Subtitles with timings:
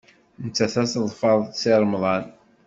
[0.43, 2.25] Nettat ad teḍfer Si Remḍan.